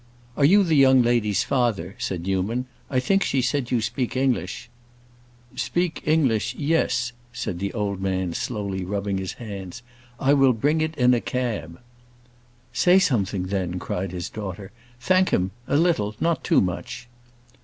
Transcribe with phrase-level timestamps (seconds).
[0.35, 2.65] "Are you the young lady's father?" said Newman.
[2.89, 4.67] "I think she said you speak English."
[5.55, 9.83] "Speak English—yes," said the old man slowly rubbing his hands.
[10.19, 11.79] "I will bring it in a cab."
[12.73, 14.71] "Say something, then," cried his daughter.
[14.99, 17.07] "Thank him a little—not too much."